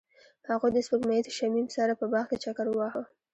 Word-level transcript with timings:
هغوی 0.49 0.71
د 0.73 0.77
سپوږمیز 0.85 1.25
شمیم 1.37 1.67
سره 1.77 1.93
په 1.99 2.05
باغ 2.11 2.25
کې 2.29 2.37
چکر 2.43 2.65
وواهه. 2.69 3.03